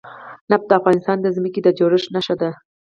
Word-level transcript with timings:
نفت 0.51 0.65
د 0.69 0.71
افغانستان 0.79 1.17
د 1.21 1.27
ځمکې 1.35 1.59
د 1.63 1.67
جوړښت 1.77 2.09
نښه 2.15 2.35
ده. 2.41 2.49